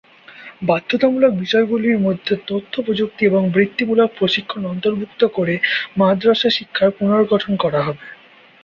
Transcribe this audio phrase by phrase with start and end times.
[0.61, 5.55] বাধ্যতামূলক বিষয়গুলির মধ্যে তথ্য প্রযুক্তি এবং বৃত্তিমূলক প্রশিক্ষণ অন্তর্ভুক্ত করে
[5.97, 8.05] মাদ্রাসা শিক্ষার পুনর্গঠন করা হবে।